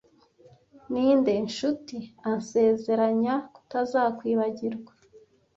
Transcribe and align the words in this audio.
ninde 0.91 1.33
nshuti 1.47 1.97
ansezeranya 2.31 3.33
kutazakwibagirwa 3.53 4.91